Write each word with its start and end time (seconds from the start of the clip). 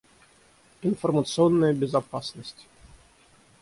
Информационная 0.81 1.75
безопасность 1.75 2.65